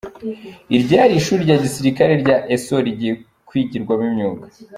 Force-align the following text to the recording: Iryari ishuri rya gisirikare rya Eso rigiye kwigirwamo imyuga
Iryari 0.75 1.13
ishuri 1.19 1.41
rya 1.45 1.57
gisirikare 1.63 2.13
rya 2.23 2.37
Eso 2.55 2.75
rigiye 2.85 3.13
kwigirwamo 3.47 4.03
imyuga 4.09 4.45